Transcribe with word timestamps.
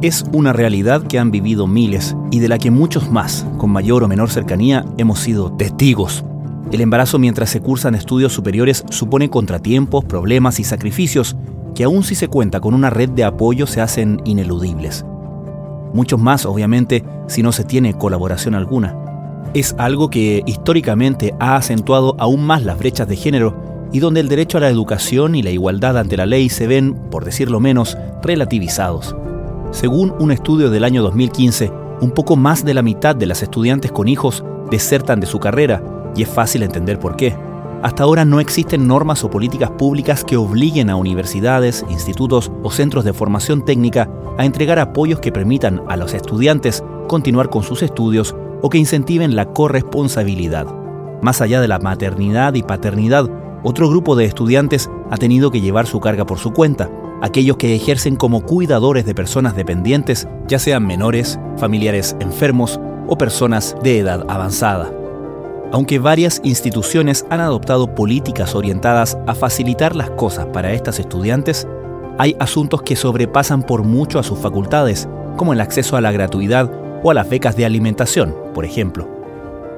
Es 0.00 0.24
una 0.32 0.52
realidad 0.52 1.02
que 1.02 1.18
han 1.18 1.32
vivido 1.32 1.66
miles 1.66 2.14
y 2.30 2.38
de 2.38 2.48
la 2.48 2.58
que 2.58 2.70
muchos 2.70 3.10
más, 3.10 3.44
con 3.56 3.70
mayor 3.70 4.04
o 4.04 4.08
menor 4.08 4.30
cercanía, 4.30 4.84
hemos 4.96 5.18
sido 5.18 5.50
testigos. 5.52 6.24
El 6.70 6.80
embarazo 6.82 7.18
mientras 7.18 7.50
se 7.50 7.60
cursan 7.60 7.96
estudios 7.96 8.32
superiores 8.32 8.84
supone 8.90 9.28
contratiempos, 9.28 10.04
problemas 10.04 10.60
y 10.60 10.64
sacrificios 10.64 11.36
que 11.74 11.84
aun 11.84 12.04
si 12.04 12.14
se 12.14 12.28
cuenta 12.28 12.60
con 12.60 12.74
una 12.74 12.90
red 12.90 13.08
de 13.10 13.24
apoyo 13.24 13.66
se 13.66 13.80
hacen 13.80 14.20
ineludibles. 14.24 15.04
Muchos 15.92 16.20
más, 16.20 16.46
obviamente, 16.46 17.04
si 17.26 17.42
no 17.42 17.50
se 17.50 17.64
tiene 17.64 17.94
colaboración 17.94 18.54
alguna. 18.54 18.96
Es 19.54 19.74
algo 19.78 20.10
que 20.10 20.42
históricamente 20.46 21.34
ha 21.40 21.56
acentuado 21.56 22.14
aún 22.18 22.44
más 22.44 22.64
las 22.64 22.78
brechas 22.78 23.08
de 23.08 23.16
género 23.16 23.67
y 23.92 24.00
donde 24.00 24.20
el 24.20 24.28
derecho 24.28 24.58
a 24.58 24.60
la 24.60 24.68
educación 24.68 25.34
y 25.34 25.42
la 25.42 25.50
igualdad 25.50 25.98
ante 25.98 26.16
la 26.16 26.26
ley 26.26 26.48
se 26.48 26.66
ven, 26.66 26.94
por 27.10 27.24
decirlo 27.24 27.60
menos, 27.60 27.96
relativizados. 28.22 29.16
Según 29.70 30.14
un 30.18 30.32
estudio 30.32 30.70
del 30.70 30.84
año 30.84 31.02
2015, 31.02 31.70
un 32.00 32.10
poco 32.10 32.36
más 32.36 32.64
de 32.64 32.74
la 32.74 32.82
mitad 32.82 33.16
de 33.16 33.26
las 33.26 33.42
estudiantes 33.42 33.92
con 33.92 34.08
hijos 34.08 34.44
desertan 34.70 35.20
de 35.20 35.26
su 35.26 35.38
carrera 35.38 35.82
y 36.14 36.22
es 36.22 36.28
fácil 36.28 36.62
entender 36.62 36.98
por 36.98 37.16
qué. 37.16 37.36
Hasta 37.82 38.02
ahora 38.02 38.24
no 38.24 38.40
existen 38.40 38.88
normas 38.88 39.22
o 39.22 39.30
políticas 39.30 39.70
públicas 39.70 40.24
que 40.24 40.36
obliguen 40.36 40.90
a 40.90 40.96
universidades, 40.96 41.84
institutos 41.88 42.50
o 42.62 42.70
centros 42.70 43.04
de 43.04 43.12
formación 43.12 43.64
técnica 43.64 44.10
a 44.36 44.44
entregar 44.44 44.78
apoyos 44.78 45.20
que 45.20 45.32
permitan 45.32 45.82
a 45.88 45.96
los 45.96 46.12
estudiantes 46.14 46.82
continuar 47.08 47.50
con 47.50 47.62
sus 47.62 47.82
estudios 47.82 48.34
o 48.62 48.68
que 48.68 48.78
incentiven 48.78 49.36
la 49.36 49.52
corresponsabilidad. 49.52 50.66
Más 51.22 51.40
allá 51.40 51.60
de 51.60 51.68
la 51.68 51.78
maternidad 51.78 52.54
y 52.54 52.62
paternidad, 52.62 53.28
otro 53.62 53.88
grupo 53.88 54.14
de 54.16 54.24
estudiantes 54.24 54.90
ha 55.10 55.16
tenido 55.16 55.50
que 55.50 55.60
llevar 55.60 55.86
su 55.86 56.00
carga 56.00 56.24
por 56.24 56.38
su 56.38 56.52
cuenta, 56.52 56.90
aquellos 57.20 57.56
que 57.56 57.74
ejercen 57.74 58.16
como 58.16 58.42
cuidadores 58.42 59.04
de 59.04 59.14
personas 59.14 59.56
dependientes, 59.56 60.28
ya 60.46 60.58
sean 60.58 60.86
menores, 60.86 61.38
familiares 61.56 62.16
enfermos 62.20 62.78
o 63.08 63.18
personas 63.18 63.76
de 63.82 63.98
edad 63.98 64.24
avanzada. 64.28 64.92
Aunque 65.72 65.98
varias 65.98 66.40
instituciones 66.44 67.26
han 67.30 67.40
adoptado 67.40 67.94
políticas 67.94 68.54
orientadas 68.54 69.18
a 69.26 69.34
facilitar 69.34 69.96
las 69.96 70.10
cosas 70.10 70.46
para 70.46 70.72
estas 70.72 70.98
estudiantes, 70.98 71.66
hay 72.16 72.36
asuntos 72.40 72.82
que 72.82 72.96
sobrepasan 72.96 73.62
por 73.62 73.82
mucho 73.82 74.18
a 74.18 74.22
sus 74.22 74.38
facultades, 74.38 75.08
como 75.36 75.52
el 75.52 75.60
acceso 75.60 75.96
a 75.96 76.00
la 76.00 76.10
gratuidad 76.10 76.70
o 77.02 77.10
a 77.10 77.14
las 77.14 77.28
becas 77.28 77.54
de 77.56 77.66
alimentación, 77.66 78.34
por 78.54 78.64
ejemplo. 78.64 79.08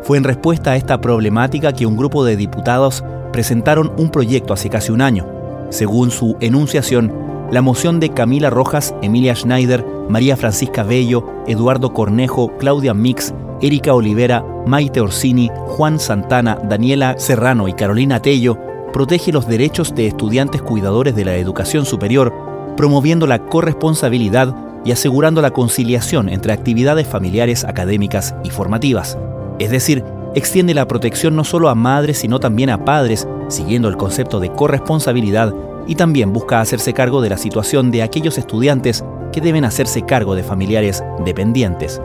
Fue 0.02 0.16
en 0.16 0.24
respuesta 0.24 0.72
a 0.72 0.76
esta 0.76 1.00
problemática 1.00 1.72
que 1.72 1.86
un 1.86 1.96
grupo 1.96 2.24
de 2.24 2.36
diputados 2.36 3.04
presentaron 3.32 3.92
un 3.96 4.10
proyecto 4.10 4.52
hace 4.52 4.68
casi 4.68 4.92
un 4.92 5.00
año. 5.00 5.26
Según 5.70 6.10
su 6.10 6.36
enunciación, 6.40 7.12
la 7.50 7.62
moción 7.62 8.00
de 8.00 8.10
Camila 8.10 8.50
Rojas, 8.50 8.94
Emilia 9.02 9.34
Schneider, 9.34 9.84
María 10.08 10.36
Francisca 10.36 10.82
Bello, 10.82 11.24
Eduardo 11.46 11.92
Cornejo, 11.92 12.56
Claudia 12.58 12.94
Mix, 12.94 13.34
Erika 13.60 13.94
Olivera, 13.94 14.44
Maite 14.66 15.00
Orsini, 15.00 15.50
Juan 15.66 15.98
Santana, 15.98 16.58
Daniela 16.62 17.18
Serrano 17.18 17.68
y 17.68 17.72
Carolina 17.72 18.20
Tello 18.20 18.58
protege 18.92 19.32
los 19.32 19.46
derechos 19.46 19.94
de 19.94 20.06
estudiantes 20.06 20.62
cuidadores 20.62 21.14
de 21.14 21.24
la 21.24 21.36
educación 21.36 21.84
superior, 21.84 22.32
promoviendo 22.76 23.26
la 23.26 23.38
corresponsabilidad 23.46 24.54
y 24.84 24.92
asegurando 24.92 25.42
la 25.42 25.50
conciliación 25.50 26.28
entre 26.28 26.52
actividades 26.52 27.06
familiares, 27.06 27.64
académicas 27.64 28.34
y 28.44 28.50
formativas. 28.50 29.18
Es 29.58 29.70
decir, 29.70 30.04
extiende 30.34 30.74
la 30.74 30.86
protección 30.86 31.34
no 31.36 31.44
solo 31.44 31.68
a 31.68 31.74
madres, 31.74 32.18
sino 32.18 32.38
también 32.38 32.70
a 32.70 32.84
padres, 32.84 33.26
siguiendo 33.48 33.88
el 33.88 33.96
concepto 33.96 34.40
de 34.40 34.52
corresponsabilidad, 34.52 35.54
y 35.86 35.94
también 35.94 36.32
busca 36.32 36.60
hacerse 36.60 36.92
cargo 36.92 37.20
de 37.20 37.30
la 37.30 37.36
situación 37.36 37.90
de 37.90 38.02
aquellos 38.02 38.38
estudiantes 38.38 39.04
que 39.32 39.40
deben 39.40 39.64
hacerse 39.64 40.02
cargo 40.02 40.34
de 40.34 40.42
familiares 40.42 41.02
dependientes. 41.24 42.00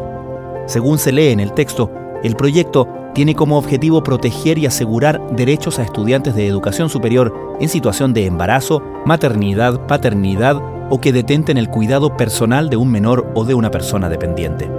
Según 0.66 0.98
se 0.98 1.12
lee 1.12 1.28
en 1.28 1.40
el 1.40 1.54
texto, 1.54 1.92
el 2.24 2.36
proyecto 2.36 2.88
tiene 3.14 3.36
como 3.36 3.58
objetivo 3.58 4.04
proteger 4.04 4.58
y 4.58 4.66
asegurar 4.66 5.22
derechos 5.36 5.80
a 5.80 5.84
estudiantes 5.84 6.36
de 6.36 6.48
educación 6.48 6.90
superior 6.90 7.34
en 7.60 7.70
situación 7.70 8.14
de 8.14 8.26
embarazo, 8.26 8.82
maternidad, 9.06 9.86
paternidad 9.88 10.62
o 10.90 11.00
que 11.00 11.14
detenten 11.14 11.58
el 11.58 11.70
cuidado 11.70 12.18
personal 12.18 12.70
de 12.70 12.78
un 12.78 12.92
menor 12.92 13.32
o 13.36 13.46
de 13.46 13.54
una 13.54 13.72
persona 13.72 14.10
dependiente. 14.10 14.70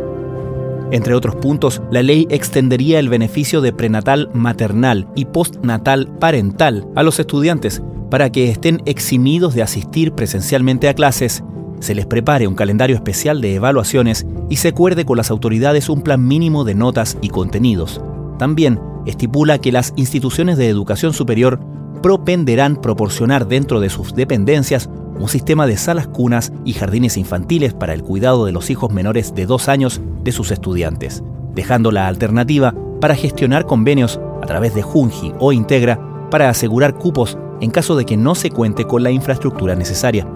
Entre 0.92 1.14
otros 1.14 1.34
puntos, 1.36 1.82
la 1.90 2.02
ley 2.02 2.26
extendería 2.30 2.98
el 2.98 3.08
beneficio 3.08 3.60
de 3.60 3.72
prenatal 3.72 4.30
maternal 4.32 5.08
y 5.14 5.24
postnatal 5.24 6.08
parental 6.20 6.86
a 6.94 7.02
los 7.02 7.18
estudiantes 7.18 7.82
para 8.10 8.30
que 8.30 8.50
estén 8.50 8.82
eximidos 8.86 9.54
de 9.54 9.62
asistir 9.62 10.12
presencialmente 10.12 10.88
a 10.88 10.94
clases 10.94 11.42
se 11.80 11.94
les 11.94 12.06
prepare 12.06 12.46
un 12.46 12.54
calendario 12.54 12.96
especial 12.96 13.40
de 13.40 13.54
evaluaciones 13.54 14.26
y 14.48 14.56
se 14.56 14.68
acuerde 14.68 15.04
con 15.04 15.16
las 15.16 15.30
autoridades 15.30 15.88
un 15.88 16.02
plan 16.02 16.26
mínimo 16.26 16.64
de 16.64 16.74
notas 16.74 17.18
y 17.20 17.28
contenidos. 17.28 18.00
También 18.38 18.80
estipula 19.06 19.58
que 19.58 19.72
las 19.72 19.92
instituciones 19.96 20.56
de 20.56 20.68
educación 20.68 21.12
superior 21.12 21.60
propenderán 22.02 22.76
proporcionar 22.76 23.46
dentro 23.46 23.80
de 23.80 23.90
sus 23.90 24.14
dependencias 24.14 24.88
un 25.18 25.28
sistema 25.28 25.66
de 25.66 25.76
salas 25.76 26.06
cunas 26.06 26.52
y 26.64 26.72
jardines 26.72 27.16
infantiles 27.16 27.74
para 27.74 27.94
el 27.94 28.02
cuidado 28.02 28.44
de 28.44 28.52
los 28.52 28.70
hijos 28.70 28.92
menores 28.92 29.34
de 29.34 29.46
dos 29.46 29.68
años 29.68 30.00
de 30.22 30.32
sus 30.32 30.50
estudiantes, 30.50 31.22
dejando 31.54 31.90
la 31.90 32.06
alternativa 32.06 32.74
para 33.00 33.14
gestionar 33.14 33.66
convenios 33.66 34.20
a 34.42 34.46
través 34.46 34.74
de 34.74 34.82
Junji 34.82 35.32
o 35.38 35.52
Integra 35.52 36.00
para 36.30 36.48
asegurar 36.48 36.94
cupos 36.94 37.38
en 37.60 37.70
caso 37.70 37.96
de 37.96 38.04
que 38.04 38.16
no 38.16 38.34
se 38.34 38.50
cuente 38.50 38.84
con 38.84 39.02
la 39.02 39.10
infraestructura 39.10 39.74
necesaria. 39.74 40.26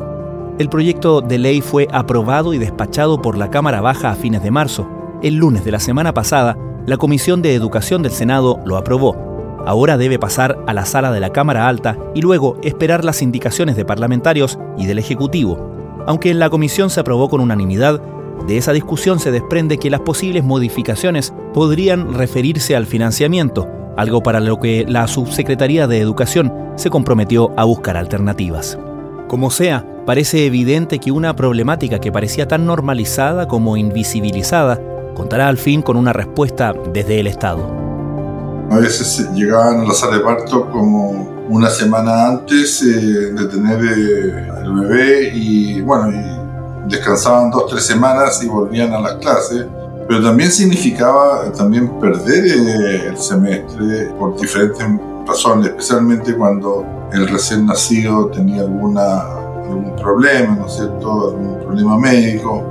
El 0.58 0.68
proyecto 0.68 1.20
de 1.20 1.38
ley 1.38 1.60
fue 1.60 1.88
aprobado 1.90 2.54
y 2.54 2.58
despachado 2.58 3.22
por 3.22 3.36
la 3.36 3.50
Cámara 3.50 3.80
Baja 3.80 4.10
a 4.10 4.14
fines 4.14 4.42
de 4.42 4.50
marzo. 4.50 4.88
El 5.22 5.36
lunes 5.36 5.64
de 5.64 5.72
la 5.72 5.80
semana 5.80 6.12
pasada, 6.12 6.56
la 6.86 6.96
Comisión 6.96 7.42
de 7.42 7.54
Educación 7.54 8.02
del 8.02 8.12
Senado 8.12 8.60
lo 8.64 8.76
aprobó. 8.76 9.29
Ahora 9.66 9.96
debe 9.96 10.18
pasar 10.18 10.58
a 10.66 10.72
la 10.72 10.84
sala 10.84 11.12
de 11.12 11.20
la 11.20 11.30
Cámara 11.30 11.68
Alta 11.68 11.98
y 12.14 12.22
luego 12.22 12.56
esperar 12.62 13.04
las 13.04 13.22
indicaciones 13.22 13.76
de 13.76 13.84
parlamentarios 13.84 14.58
y 14.78 14.86
del 14.86 14.98
Ejecutivo. 14.98 15.70
Aunque 16.06 16.30
en 16.30 16.38
la 16.38 16.50
comisión 16.50 16.90
se 16.90 17.00
aprobó 17.00 17.28
con 17.28 17.40
unanimidad, 17.40 18.00
de 18.46 18.56
esa 18.56 18.72
discusión 18.72 19.20
se 19.20 19.30
desprende 19.30 19.78
que 19.78 19.90
las 19.90 20.00
posibles 20.00 20.44
modificaciones 20.44 21.34
podrían 21.52 22.14
referirse 22.14 22.74
al 22.74 22.86
financiamiento, 22.86 23.68
algo 23.96 24.22
para 24.22 24.40
lo 24.40 24.58
que 24.58 24.86
la 24.88 25.06
Subsecretaría 25.06 25.86
de 25.86 26.00
Educación 26.00 26.52
se 26.76 26.90
comprometió 26.90 27.52
a 27.56 27.64
buscar 27.64 27.96
alternativas. 27.96 28.78
Como 29.28 29.50
sea, 29.50 29.86
parece 30.06 30.46
evidente 30.46 30.98
que 30.98 31.12
una 31.12 31.36
problemática 31.36 32.00
que 32.00 32.10
parecía 32.10 32.48
tan 32.48 32.66
normalizada 32.66 33.46
como 33.46 33.76
invisibilizada 33.76 34.80
contará 35.14 35.48
al 35.48 35.58
fin 35.58 35.82
con 35.82 35.96
una 35.96 36.12
respuesta 36.12 36.72
desde 36.92 37.20
el 37.20 37.26
Estado. 37.26 37.89
A 38.70 38.78
veces 38.78 39.28
llegaban 39.34 39.80
a 39.80 39.84
la 39.84 39.94
sala 39.94 40.18
de 40.18 40.22
parto 40.22 40.70
como 40.70 41.44
una 41.48 41.68
semana 41.68 42.28
antes 42.28 42.80
eh, 42.82 43.32
de 43.32 43.44
tener 43.46 43.80
eh, 43.84 44.48
el 44.62 44.72
bebé 44.72 45.30
y 45.34 45.80
bueno, 45.80 46.12
y 46.12 46.88
descansaban 46.88 47.50
dos, 47.50 47.66
tres 47.68 47.84
semanas 47.84 48.40
y 48.44 48.46
volvían 48.46 48.92
a 48.94 49.00
las 49.00 49.14
clases. 49.14 49.66
Pero 50.06 50.22
también 50.22 50.52
significaba 50.52 51.50
también 51.50 51.98
perder 51.98 52.46
eh, 52.46 53.08
el 53.08 53.18
semestre 53.18 54.12
por 54.16 54.40
diferentes 54.40 54.86
razones, 55.26 55.66
especialmente 55.66 56.36
cuando 56.36 56.86
el 57.12 57.26
recién 57.26 57.66
nacido 57.66 58.26
tenía 58.26 58.62
alguna, 58.62 59.22
algún 59.64 59.96
problema, 59.96 60.54
¿no 60.54 60.66
es 60.66 60.74
cierto?, 60.74 61.30
algún 61.30 61.58
problema 61.58 61.98
médico. 61.98 62.64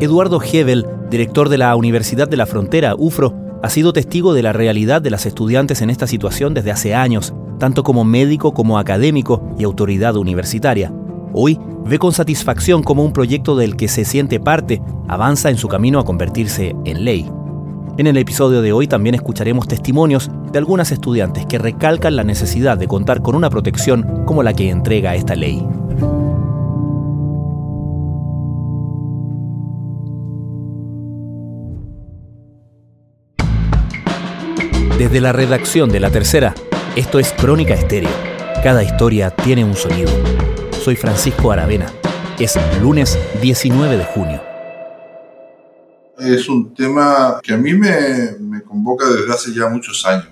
Eduardo 0.00 0.40
Hebel, 0.42 0.84
director 1.08 1.48
de 1.48 1.58
la 1.58 1.76
Universidad 1.76 2.26
de 2.26 2.36
la 2.36 2.46
Frontera, 2.46 2.96
UFRO, 2.98 3.41
ha 3.62 3.70
sido 3.70 3.92
testigo 3.92 4.34
de 4.34 4.42
la 4.42 4.52
realidad 4.52 5.00
de 5.00 5.10
las 5.10 5.24
estudiantes 5.24 5.82
en 5.82 5.90
esta 5.90 6.06
situación 6.06 6.52
desde 6.52 6.72
hace 6.72 6.94
años, 6.94 7.32
tanto 7.58 7.84
como 7.84 8.04
médico 8.04 8.52
como 8.52 8.78
académico 8.78 9.54
y 9.56 9.64
autoridad 9.64 10.16
universitaria. 10.16 10.92
Hoy 11.32 11.58
ve 11.84 11.98
con 11.98 12.12
satisfacción 12.12 12.82
como 12.82 13.04
un 13.04 13.12
proyecto 13.12 13.54
del 13.56 13.76
que 13.76 13.86
se 13.86 14.04
siente 14.04 14.40
parte 14.40 14.82
avanza 15.08 15.48
en 15.48 15.56
su 15.56 15.68
camino 15.68 16.00
a 16.00 16.04
convertirse 16.04 16.74
en 16.84 17.04
ley. 17.04 17.30
En 17.98 18.06
el 18.06 18.16
episodio 18.16 18.62
de 18.62 18.72
hoy 18.72 18.88
también 18.88 19.14
escucharemos 19.14 19.68
testimonios 19.68 20.30
de 20.50 20.58
algunas 20.58 20.90
estudiantes 20.90 21.46
que 21.46 21.58
recalcan 21.58 22.16
la 22.16 22.24
necesidad 22.24 22.78
de 22.78 22.88
contar 22.88 23.22
con 23.22 23.34
una 23.34 23.50
protección 23.50 24.24
como 24.24 24.42
la 24.42 24.54
que 24.54 24.70
entrega 24.70 25.14
esta 25.14 25.36
ley. 25.36 25.64
Desde 35.02 35.20
la 35.20 35.32
redacción 35.32 35.88
de 35.90 35.98
La 35.98 36.12
Tercera, 36.12 36.54
esto 36.94 37.18
es 37.18 37.32
Crónica 37.32 37.74
Estéreo. 37.74 38.08
Cada 38.62 38.84
historia 38.84 39.30
tiene 39.30 39.64
un 39.64 39.74
sonido. 39.74 40.12
Soy 40.80 40.94
Francisco 40.94 41.50
Aravena. 41.50 41.92
Es 42.38 42.56
lunes 42.80 43.18
19 43.42 43.96
de 43.96 44.04
junio 44.04 44.52
es 46.18 46.48
un 46.48 46.74
tema 46.74 47.40
que 47.42 47.52
a 47.52 47.56
mí 47.56 47.74
me, 47.74 48.62
convoca 48.62 49.08
desde 49.08 49.32
hace 49.32 49.52
ya 49.52 49.68
muchos 49.68 50.04
años. 50.06 50.28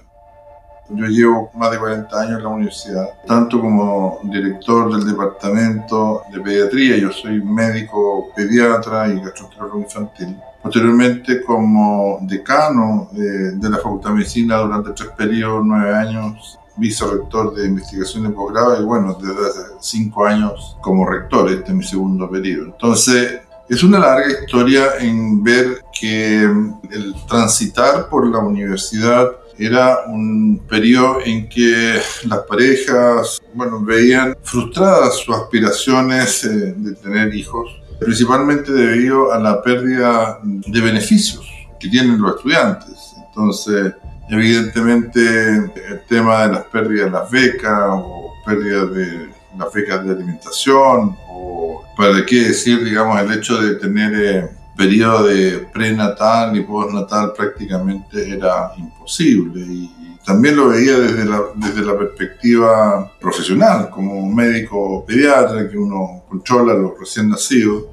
Yo 0.93 1.07
llevo 1.07 1.51
más 1.55 1.71
de 1.71 1.79
40 1.79 2.21
años 2.21 2.39
en 2.39 2.43
la 2.43 2.49
universidad, 2.49 3.09
tanto 3.27 3.61
como 3.61 4.19
director 4.25 4.93
del 4.93 5.07
departamento 5.07 6.23
de 6.33 6.41
pediatría, 6.41 6.97
yo 6.97 7.13
soy 7.13 7.43
médico 7.43 8.33
pediatra 8.35 9.09
y 9.09 9.21
gastroenterólogo 9.21 9.81
infantil. 9.81 10.37
Posteriormente 10.63 11.43
como 11.43 12.19
decano 12.23 13.09
de, 13.13 13.53
de 13.53 13.71
la 13.71 13.79
Facultad 13.79 14.11
de 14.11 14.17
Medicina 14.17 14.59
durante 14.59 14.93
tres 14.93 15.11
periodos, 15.17 15.63
nueve 15.65 15.95
años, 15.95 16.59
vicerrector 16.77 17.55
de 17.55 17.67
investigación 17.67 18.25
de 18.25 18.31
posgrado 18.31 18.81
y 18.81 18.85
bueno, 18.85 19.15
desde 19.15 19.47
hace 19.47 19.61
cinco 19.81 20.27
años 20.27 20.77
como 20.81 21.07
rector, 21.07 21.51
este 21.51 21.71
es 21.71 21.77
mi 21.77 21.85
segundo 21.85 22.29
periodo. 22.31 22.67
Entonces, 22.67 23.41
es 23.69 23.85
una 23.85 24.01
larga 24.01 24.29
historia 24.29 24.99
en 24.99 25.45
ver 25.45 25.85
que 25.99 26.43
el 26.43 27.15
transitar 27.29 28.09
por 28.09 28.27
la 28.27 28.39
universidad 28.39 29.31
era 29.61 30.07
un 30.07 30.63
periodo 30.67 31.19
en 31.23 31.47
que 31.47 32.01
las 32.25 32.39
parejas, 32.41 33.43
bueno, 33.53 33.85
veían 33.85 34.35
frustradas 34.43 35.17
sus 35.19 35.37
aspiraciones 35.37 36.45
eh, 36.45 36.75
de 36.75 36.95
tener 36.95 37.35
hijos, 37.35 37.71
principalmente 38.01 38.73
debido 38.73 39.31
a 39.31 39.39
la 39.39 39.63
pérdida 39.63 40.41
de 40.43 40.81
beneficios 40.81 41.47
que 41.79 41.91
tienen 41.91 42.23
los 42.23 42.37
estudiantes. 42.37 43.13
Entonces, 43.29 43.93
evidentemente, 44.31 45.21
el 45.57 46.03
tema 46.09 46.47
de 46.47 46.53
las 46.53 46.65
pérdidas 46.65 47.07
de 47.07 47.11
las 47.11 47.31
becas 47.31 47.91
o 47.91 48.33
pérdidas 48.47 48.95
de 48.95 49.29
las 49.59 49.73
becas 49.75 50.05
de 50.07 50.13
alimentación 50.13 51.17
o 51.29 51.85
para 51.99 52.25
qué 52.25 52.45
decir, 52.45 52.83
digamos, 52.83 53.21
el 53.21 53.31
hecho 53.33 53.61
de 53.61 53.75
tener 53.75 54.15
eh, 54.15 54.49
periodo 54.81 55.27
de 55.27 55.69
prenatal 55.71 56.57
y 56.57 56.63
postnatal 56.63 57.35
prácticamente 57.37 58.31
era 58.31 58.73
imposible 58.79 59.61
y, 59.61 59.91
también 60.25 60.55
lo 60.55 60.69
veía 60.69 60.99
desde 60.99 61.25
la, 61.25 61.43
desde 61.57 61.81
la 61.81 61.99
perspectiva 61.99 63.11
profesional, 63.19 63.89
como 63.91 64.31
médico 64.31 65.03
pediatra, 65.07 65.69
que 65.69 65.79
uno 65.79 66.25
controla 66.29 66.75
los 66.75 66.93
recién 67.01 67.31
nacidos. 67.31 67.85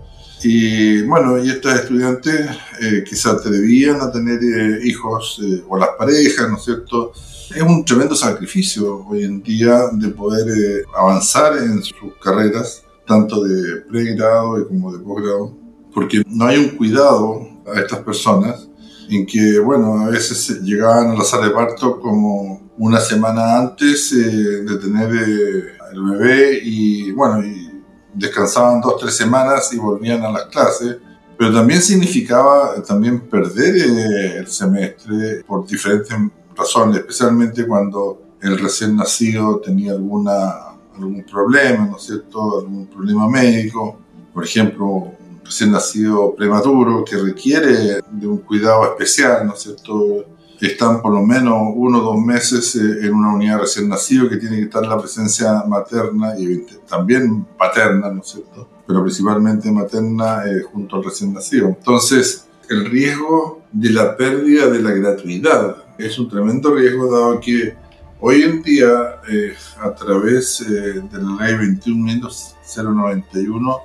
Y 0.43 1.01
bueno, 1.03 1.41
y 1.41 1.49
estos 1.49 1.73
estudiantes 1.73 2.49
eh, 2.81 3.03
que 3.07 3.15
se 3.15 3.29
atrevían 3.29 4.01
a 4.01 4.11
tener 4.11 4.39
eh, 4.43 4.79
hijos, 4.83 5.39
eh, 5.41 5.63
o 5.69 5.77
las 5.77 5.91
parejas, 5.97 6.49
¿no 6.49 6.57
es 6.57 6.65
cierto? 6.65 7.13
Es 7.55 7.61
un 7.61 7.83
tremendo 7.85 8.13
sacrificio 8.13 9.05
hoy 9.07 9.23
en 9.23 9.41
día 9.41 9.83
de 9.93 10.09
poder 10.09 10.47
eh, 10.49 10.83
avanzar 10.95 11.57
en 11.57 11.81
sus 11.81 12.17
carreras, 12.21 12.83
tanto 13.07 13.41
de 13.41 13.77
pregrado 13.89 14.67
como 14.67 14.91
de 14.91 14.99
posgrado 14.99 15.66
porque 15.97 16.21
no 16.27 16.45
hay 16.45 16.59
un 16.59 16.77
cuidado 16.77 17.41
a 17.65 17.79
estas 17.79 18.01
personas 18.01 18.69
en 19.09 19.25
que, 19.25 19.57
bueno, 19.57 19.97
a 19.97 20.09
veces 20.09 20.61
llegaban 20.61 21.09
a 21.09 21.15
la 21.15 21.23
sala 21.23 21.47
de 21.47 21.55
parto 21.55 21.99
como 21.99 22.69
una 22.77 22.99
semana 22.99 23.57
antes 23.57 24.13
eh, 24.13 24.61
de 24.61 24.77
tener 24.77 25.09
eh, 25.11 25.63
el 25.91 26.03
bebé 26.03 26.59
y, 26.61 27.11
bueno, 27.13 27.43
y 27.43 27.81
descansaban 28.13 28.79
dos, 28.79 28.97
tres 28.99 29.15
semanas 29.15 29.73
y 29.73 29.77
volvían 29.79 30.21
a 30.21 30.29
las 30.29 30.43
clases. 30.45 30.97
Pero 31.35 31.51
también 31.51 31.81
significaba 31.81 32.79
también 32.83 33.21
perder 33.21 33.75
eh, 33.77 34.37
el 34.37 34.47
semestre 34.49 35.43
por 35.47 35.65
diferentes 35.65 36.15
razones, 36.55 36.97
especialmente 36.97 37.65
cuando 37.65 38.21
el 38.39 38.59
recién 38.59 38.95
nacido 38.95 39.61
tenía 39.61 39.93
alguna, 39.93 40.75
algún 40.95 41.23
problema, 41.23 41.87
¿no 41.87 41.97
es 41.97 42.03
cierto? 42.03 42.59
Algún 42.59 42.85
problema 42.85 43.27
médico. 43.27 43.97
Por 44.31 44.43
ejemplo, 44.43 45.16
recién 45.47 45.71
nacido 45.71 46.35
prematuro 46.35 47.03
que 47.05 47.17
requiere 47.17 48.01
de 48.11 48.27
un 48.27 48.39
cuidado 48.39 48.83
especial, 48.83 49.47
¿no 49.47 49.53
es 49.53 49.61
cierto? 49.61 50.25
Están 50.59 51.01
por 51.01 51.13
lo 51.13 51.21
menos 51.21 51.55
uno 51.73 51.99
o 51.99 52.01
dos 52.01 52.17
meses 52.17 52.75
eh, 52.75 53.05
en 53.05 53.13
una 53.13 53.33
unidad 53.33 53.61
recién 53.61 53.87
nacido 53.87 54.27
que 54.27 54.35
tiene 54.37 54.57
que 54.57 54.63
estar 54.63 54.85
la 54.85 54.99
presencia 54.99 55.63
materna 55.67 56.37
y 56.37 56.65
también 56.89 57.45
paterna, 57.57 58.11
¿no 58.11 58.19
es 58.21 58.27
cierto? 58.27 58.67
Pero 58.85 59.01
principalmente 59.03 59.71
materna 59.71 60.43
eh, 60.45 60.63
junto 60.63 60.97
al 60.97 61.05
recién 61.05 61.33
nacido. 61.33 61.67
Entonces, 61.67 62.47
el 62.69 62.89
riesgo 62.89 63.61
de 63.71 63.91
la 63.91 64.17
pérdida 64.17 64.67
de 64.67 64.81
la 64.81 64.91
gratuidad 64.91 65.77
es 65.97 66.19
un 66.19 66.27
tremendo 66.27 66.75
riesgo 66.75 67.09
dado 67.09 67.39
que 67.39 67.73
hoy 68.19 68.41
en 68.41 68.61
día, 68.63 69.21
eh, 69.29 69.55
a 69.79 69.93
través 69.93 70.65
de 70.67 70.95
la 71.13 71.37
ley 71.39 71.53
21.091, 71.53 73.81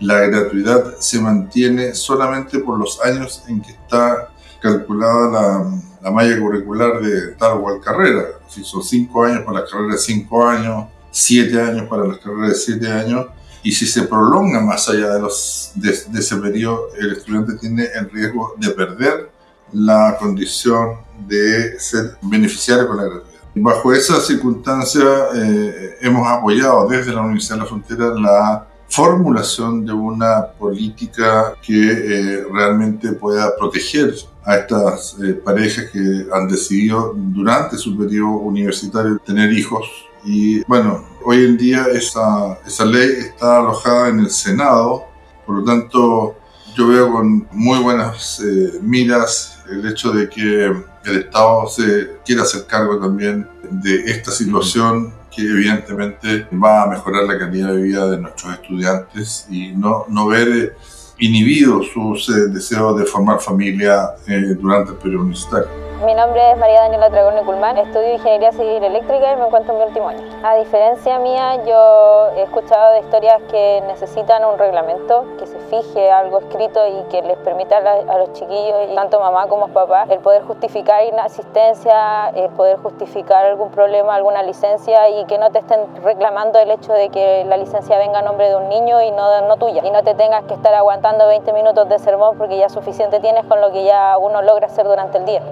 la 0.00 0.20
gratuidad 0.26 0.96
se 0.98 1.20
mantiene 1.20 1.94
solamente 1.94 2.58
por 2.58 2.78
los 2.78 3.00
años 3.02 3.42
en 3.48 3.60
que 3.60 3.72
está 3.72 4.28
calculada 4.60 5.30
la, 5.30 5.80
la 6.02 6.10
malla 6.10 6.38
curricular 6.38 7.00
de 7.00 7.32
tal 7.32 7.58
o 7.58 7.62
cual 7.62 7.80
carrera. 7.80 8.24
Si 8.48 8.64
son 8.64 8.82
cinco 8.82 9.24
años 9.24 9.44
para 9.44 9.60
las 9.60 9.70
carreras 9.70 9.92
de 9.92 9.98
cinco 9.98 10.46
años, 10.46 10.86
siete 11.10 11.60
años 11.60 11.88
para 11.88 12.06
las 12.06 12.18
carreras 12.18 12.50
de 12.50 12.54
siete 12.54 12.90
años, 12.90 13.26
y 13.62 13.72
si 13.72 13.86
se 13.86 14.02
prolonga 14.04 14.60
más 14.60 14.88
allá 14.88 15.14
de, 15.14 15.20
los, 15.20 15.72
de, 15.74 15.90
ese 15.90 16.36
periodo, 16.36 16.88
el 16.98 17.12
estudiante 17.12 17.54
tiene 17.58 17.88
el 17.94 18.08
riesgo 18.10 18.54
de 18.56 18.70
perder 18.70 19.30
la 19.72 20.16
condición 20.18 20.96
de 21.26 21.78
ser 21.78 22.16
beneficiario 22.22 22.88
con 22.88 22.96
la 22.96 23.04
gratuidad. 23.04 23.40
Bajo 23.54 23.92
esa 23.92 24.18
circunstancia, 24.20 25.02
eh, 25.34 25.98
hemos 26.00 26.26
apoyado 26.26 26.88
desde 26.88 27.12
la 27.12 27.20
Universidad 27.20 27.56
de 27.56 27.62
la 27.62 27.66
Frontera 27.66 28.14
la 28.14 28.66
formulación 28.90 29.86
de 29.86 29.92
una 29.92 30.46
política 30.58 31.54
que 31.62 31.90
eh, 31.90 32.44
realmente 32.52 33.12
pueda 33.12 33.56
proteger 33.56 34.14
a 34.44 34.56
estas 34.56 35.16
eh, 35.22 35.34
parejas 35.34 35.86
que 35.92 36.26
han 36.32 36.48
decidido 36.48 37.14
durante 37.16 37.78
su 37.78 37.96
periodo 37.96 38.38
universitario 38.38 39.18
tener 39.24 39.52
hijos. 39.52 39.86
Y 40.24 40.62
bueno, 40.64 41.04
hoy 41.24 41.44
en 41.44 41.56
día 41.56 41.86
esa, 41.92 42.58
esa 42.66 42.84
ley 42.84 43.10
está 43.20 43.60
alojada 43.60 44.08
en 44.08 44.20
el 44.20 44.30
Senado, 44.30 45.04
por 45.46 45.60
lo 45.60 45.64
tanto 45.64 46.36
yo 46.76 46.88
veo 46.88 47.12
con 47.12 47.48
muy 47.52 47.78
buenas 47.78 48.40
eh, 48.40 48.78
miras 48.82 49.58
el 49.70 49.86
hecho 49.86 50.12
de 50.12 50.28
que 50.28 50.66
el 51.04 51.16
Estado 51.16 51.68
se 51.68 52.18
quiera 52.24 52.42
hacer 52.42 52.66
cargo 52.66 52.98
también 52.98 53.48
de 53.70 54.10
esta 54.10 54.30
situación 54.30 55.12
que 55.34 55.42
evidentemente 55.42 56.46
va 56.52 56.82
a 56.82 56.86
mejorar 56.86 57.24
la 57.24 57.38
calidad 57.38 57.72
de 57.72 57.82
vida 57.82 58.10
de 58.10 58.18
nuestros 58.18 58.52
estudiantes 58.54 59.46
y 59.50 59.72
no, 59.72 60.04
no 60.08 60.26
ver 60.26 60.48
eh, 60.48 60.72
inhibidos 61.18 61.88
sus 61.92 62.28
eh, 62.28 62.48
deseos 62.48 62.98
de 62.98 63.04
formar 63.04 63.40
familia 63.40 64.10
eh, 64.26 64.56
durante 64.58 64.92
el 64.92 64.96
periodo 64.98 65.22
universitario. 65.22 65.89
Mi 66.04 66.14
nombre 66.14 66.52
es 66.52 66.56
María 66.56 66.80
Daniela 66.80 67.10
Dragón 67.10 67.44
Culmán, 67.44 67.76
estudio 67.76 68.14
Ingeniería 68.14 68.52
Civil 68.52 68.82
Eléctrica 68.82 69.32
y 69.32 69.36
me 69.36 69.44
encuentro 69.44 69.74
en 69.74 69.80
mi 69.80 69.84
último 69.84 70.08
año. 70.08 70.22
A 70.42 70.54
diferencia 70.54 71.18
mía, 71.18 71.62
yo 71.66 72.30
he 72.36 72.42
escuchado 72.44 72.92
de 72.92 73.00
historias 73.00 73.42
que 73.50 73.82
necesitan 73.86 74.42
un 74.46 74.58
reglamento, 74.58 75.26
que 75.38 75.46
se 75.46 75.58
fije 75.58 76.10
algo 76.10 76.38
escrito 76.38 76.86
y 76.86 77.02
que 77.10 77.20
les 77.20 77.36
permita 77.36 77.76
a 77.76 78.16
los 78.16 78.32
chiquillos, 78.32 78.94
tanto 78.94 79.20
mamá 79.20 79.46
como 79.48 79.68
papá, 79.68 80.06
el 80.08 80.20
poder 80.20 80.42
justificar 80.44 81.04
inasistencia, 81.04 82.30
el 82.30 82.48
poder 82.48 82.78
justificar 82.78 83.44
algún 83.44 83.70
problema, 83.70 84.14
alguna 84.14 84.42
licencia 84.42 85.10
y 85.10 85.26
que 85.26 85.36
no 85.36 85.50
te 85.50 85.58
estén 85.58 86.02
reclamando 86.02 86.58
el 86.60 86.70
hecho 86.70 86.94
de 86.94 87.10
que 87.10 87.44
la 87.44 87.58
licencia 87.58 87.98
venga 87.98 88.20
a 88.20 88.22
nombre 88.22 88.48
de 88.48 88.56
un 88.56 88.70
niño 88.70 89.02
y 89.02 89.10
no 89.10 89.54
tuya. 89.58 89.82
Y 89.84 89.90
no 89.90 90.02
te 90.02 90.14
tengas 90.14 90.44
que 90.44 90.54
estar 90.54 90.72
aguantando 90.72 91.26
20 91.26 91.52
minutos 91.52 91.90
de 91.90 91.98
sermón 91.98 92.38
porque 92.38 92.56
ya 92.56 92.70
suficiente 92.70 93.20
tienes 93.20 93.44
con 93.44 93.60
lo 93.60 93.70
que 93.70 93.84
ya 93.84 94.16
uno 94.16 94.40
logra 94.40 94.66
hacer 94.66 94.86
durante 94.86 95.18
el 95.18 95.26
día. 95.26 95.42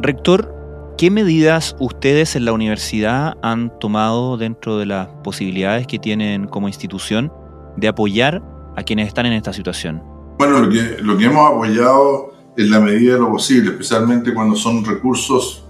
Rector, 0.00 0.52
¿qué 0.98 1.10
medidas 1.10 1.76
ustedes 1.78 2.34
en 2.36 2.44
la 2.44 2.52
universidad 2.52 3.34
han 3.42 3.78
tomado 3.78 4.36
dentro 4.36 4.76
de 4.76 4.86
las 4.86 5.08
posibilidades 5.22 5.86
que 5.86 5.98
tienen 5.98 6.46
como 6.46 6.68
institución 6.68 7.32
de 7.76 7.88
apoyar 7.88 8.42
a 8.76 8.82
quienes 8.82 9.08
están 9.08 9.26
en 9.26 9.34
esta 9.34 9.52
situación? 9.52 10.02
Bueno, 10.38 10.60
lo 10.60 11.16
que, 11.16 11.24
hemos 11.24 11.50
apoyado 11.50 12.32
en 12.56 12.70
la 12.70 12.80
medida 12.80 13.14
de 13.14 13.20
lo 13.20 13.30
posible, 13.30 13.70
especialmente 13.70 14.34
cuando 14.34 14.56
son 14.56 14.84
recursos 14.84 15.64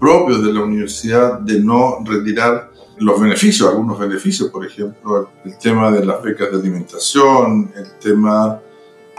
propios 0.00 0.44
de 0.44 0.52
la 0.52 0.60
universidad, 0.62 1.38
de 1.40 1.60
no 1.60 1.98
retirar 2.04 2.70
los 2.98 3.20
beneficios, 3.20 3.68
algunos 3.68 3.98
beneficios, 3.98 4.50
por 4.50 4.66
ejemplo, 4.66 5.30
el 5.44 5.56
tema 5.58 5.90
de 5.92 6.04
las 6.04 6.20
becas 6.22 6.50
de 6.50 6.58
alimentación, 6.58 7.72
el 7.76 7.98
tema 8.00 8.60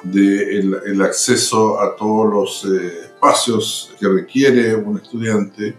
del 0.04 0.72
de 0.72 0.92
el 0.92 1.02
acceso 1.02 1.80
a 1.82 1.96
todos 1.96 2.32
los 2.32 2.74
eh, 2.74 3.09
espacios 3.20 3.92
que 4.00 4.08
requiere 4.08 4.76
un 4.76 4.98
estudiante, 4.98 5.76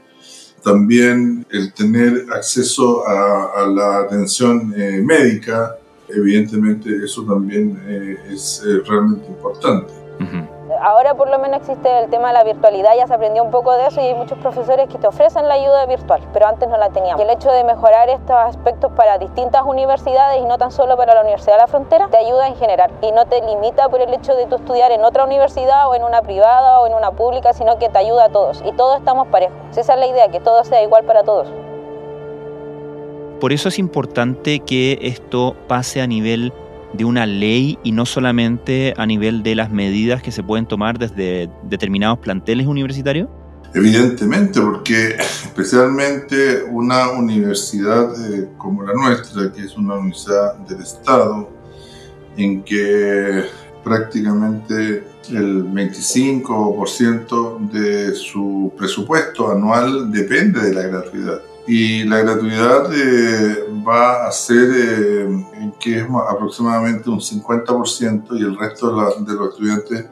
también 0.62 1.46
el 1.50 1.72
tener 1.72 2.26
acceso 2.30 3.02
a, 3.08 3.66
la 3.66 4.00
atención 4.00 4.74
eh, 4.76 5.00
médica, 5.02 5.76
evidentemente 6.08 6.90
eso 7.02 7.24
también 7.24 7.82
eh, 7.86 8.16
es 8.30 8.62
realmente 8.86 9.26
importante. 9.28 9.92
Ahora 10.80 11.14
por 11.14 11.28
lo 11.28 11.38
menos 11.38 11.60
existe 11.60 11.98
el 11.98 12.10
tema 12.10 12.28
de 12.28 12.34
la 12.34 12.44
virtualidad, 12.44 12.90
ya 12.96 13.06
se 13.06 13.14
aprendió 13.14 13.42
un 13.42 13.50
poco 13.50 13.72
de 13.72 13.86
eso 13.86 14.00
y 14.00 14.04
hay 14.04 14.14
muchos 14.14 14.38
profesores 14.38 14.88
que 14.88 14.98
te 14.98 15.06
ofrecen 15.06 15.48
la 15.48 15.54
ayuda 15.54 15.84
virtual, 15.86 16.22
pero 16.32 16.46
antes 16.46 16.68
no 16.68 16.76
la 16.76 16.90
teníamos. 16.90 17.20
Y 17.20 17.24
el 17.24 17.30
hecho 17.30 17.50
de 17.50 17.64
mejorar 17.64 18.08
estos 18.08 18.36
aspectos 18.36 18.92
para 18.92 19.18
distintas 19.18 19.62
universidades 19.64 20.40
y 20.40 20.44
no 20.44 20.58
tan 20.58 20.70
solo 20.70 20.96
para 20.96 21.14
la 21.14 21.22
Universidad 21.22 21.54
de 21.54 21.58
la 21.62 21.66
Frontera, 21.66 22.08
te 22.08 22.18
ayuda 22.18 22.46
en 22.46 22.56
general 22.56 22.90
y 23.02 23.10
no 23.12 23.26
te 23.26 23.42
limita 23.42 23.88
por 23.88 24.00
el 24.00 24.12
hecho 24.14 24.34
de 24.34 24.46
tú 24.46 24.56
estudiar 24.56 24.92
en 24.92 25.04
otra 25.04 25.24
universidad 25.24 25.88
o 25.88 25.94
en 25.94 26.04
una 26.04 26.22
privada 26.22 26.80
o 26.80 26.86
en 26.86 26.94
una 26.94 27.10
pública, 27.10 27.52
sino 27.52 27.78
que 27.78 27.88
te 27.88 27.98
ayuda 27.98 28.26
a 28.26 28.28
todos 28.28 28.62
y 28.64 28.72
todos 28.72 28.98
estamos 28.98 29.26
parejos. 29.28 29.56
Esa 29.76 29.94
es 29.94 29.98
la 29.98 30.06
idea, 30.06 30.28
que 30.28 30.40
todo 30.40 30.64
sea 30.64 30.82
igual 30.82 31.04
para 31.04 31.24
todos. 31.24 31.48
Por 33.40 33.52
eso 33.52 33.68
es 33.70 33.78
importante 33.78 34.60
que 34.60 34.98
esto 35.02 35.56
pase 35.66 36.02
a 36.02 36.06
nivel 36.06 36.52
de 36.92 37.04
una 37.04 37.26
ley 37.26 37.78
y 37.82 37.92
no 37.92 38.06
solamente 38.06 38.94
a 38.96 39.06
nivel 39.06 39.42
de 39.42 39.54
las 39.54 39.70
medidas 39.70 40.22
que 40.22 40.32
se 40.32 40.42
pueden 40.42 40.66
tomar 40.66 40.98
desde 40.98 41.50
determinados 41.64 42.18
planteles 42.18 42.66
universitarios? 42.66 43.28
Evidentemente, 43.74 44.60
porque 44.60 45.16
especialmente 45.18 46.64
una 46.64 47.10
universidad 47.10 48.12
eh, 48.32 48.48
como 48.58 48.82
la 48.82 48.94
nuestra, 48.94 49.52
que 49.52 49.62
es 49.62 49.76
una 49.76 49.94
universidad 49.94 50.56
del 50.68 50.80
Estado, 50.80 51.48
en 52.36 52.62
que 52.62 53.44
prácticamente 53.84 55.04
el 55.30 55.64
25% 55.64 57.70
de 57.70 58.14
su 58.14 58.72
presupuesto 58.76 59.50
anual 59.50 60.10
depende 60.10 60.60
de 60.60 60.74
la 60.74 60.82
gratuidad 60.82 61.40
y 61.70 62.04
la 62.04 62.18
gratuidad 62.18 62.90
eh, 62.92 63.64
va 63.86 64.26
a 64.26 64.32
ser 64.32 64.70
eh, 64.74 65.28
que 65.80 65.98
es 65.98 66.06
aproximadamente 66.28 67.10
un 67.10 67.20
50% 67.20 68.38
y 68.38 68.42
el 68.42 68.56
resto 68.56 68.88
de, 69.20 69.34
los 69.34 69.50
estudiantes 69.50 70.06